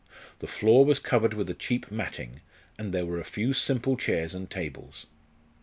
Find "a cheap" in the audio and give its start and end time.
1.47-1.91